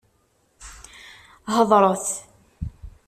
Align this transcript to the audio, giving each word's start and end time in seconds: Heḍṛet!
Heḍṛet! 1.55 2.07